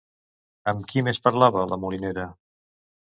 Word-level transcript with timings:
Amb 0.71 0.87
qui 0.91 1.03
més 1.07 1.19
parlava 1.27 1.65
la 1.73 1.79
molinera? 1.83 2.25